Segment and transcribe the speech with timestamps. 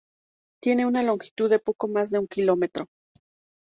[0.63, 2.87] Tiene una longitud de poco más de un kilómetro.